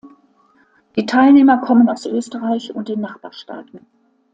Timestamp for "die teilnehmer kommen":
0.95-1.87